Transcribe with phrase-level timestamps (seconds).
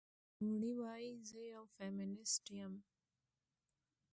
[0.39, 2.73] نوموړې وايي، "زه یوه فېمینیسټه یم